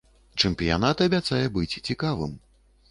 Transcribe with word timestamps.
Чэмпіянат 0.43 1.05
абяцае 1.07 1.43
быць 1.59 1.79
цікавым. 1.87 2.37